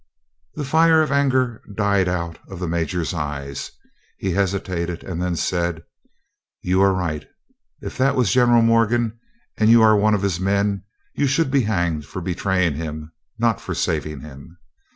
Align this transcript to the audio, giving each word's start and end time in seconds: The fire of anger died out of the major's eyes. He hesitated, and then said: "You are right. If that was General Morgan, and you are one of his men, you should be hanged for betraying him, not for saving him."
The 0.55 0.65
fire 0.65 1.03
of 1.03 1.11
anger 1.11 1.61
died 1.75 2.07
out 2.07 2.39
of 2.47 2.57
the 2.59 2.67
major's 2.67 3.13
eyes. 3.13 3.69
He 4.17 4.31
hesitated, 4.31 5.03
and 5.03 5.21
then 5.21 5.35
said: 5.35 5.83
"You 6.63 6.81
are 6.81 6.91
right. 6.91 7.27
If 7.81 7.99
that 7.99 8.15
was 8.15 8.31
General 8.33 8.63
Morgan, 8.63 9.19
and 9.57 9.69
you 9.69 9.83
are 9.83 9.95
one 9.95 10.15
of 10.15 10.23
his 10.23 10.39
men, 10.39 10.81
you 11.13 11.27
should 11.27 11.51
be 11.51 11.61
hanged 11.61 12.07
for 12.07 12.19
betraying 12.19 12.73
him, 12.73 13.11
not 13.37 13.61
for 13.61 13.75
saving 13.75 14.21
him." 14.21 14.57